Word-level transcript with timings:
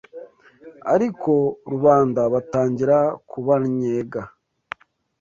ariko 0.93 1.31
rubanda 1.71 2.21
batangira 2.33 2.97
kubannyega. 3.29 4.21